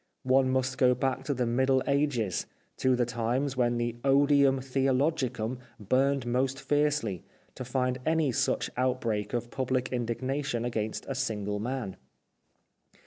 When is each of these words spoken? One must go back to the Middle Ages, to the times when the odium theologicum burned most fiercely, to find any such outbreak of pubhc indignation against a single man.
One 0.23 0.49
must 0.49 0.79
go 0.79 0.95
back 0.95 1.23
to 1.25 1.33
the 1.35 1.45
Middle 1.45 1.83
Ages, 1.85 2.47
to 2.77 2.95
the 2.95 3.05
times 3.05 3.55
when 3.55 3.77
the 3.77 3.97
odium 4.03 4.59
theologicum 4.59 5.59
burned 5.79 6.25
most 6.25 6.59
fiercely, 6.59 7.23
to 7.53 7.63
find 7.63 7.99
any 8.03 8.31
such 8.31 8.71
outbreak 8.77 9.31
of 9.33 9.51
pubhc 9.51 9.91
indignation 9.91 10.65
against 10.65 11.05
a 11.07 11.13
single 11.13 11.59
man. 11.59 11.97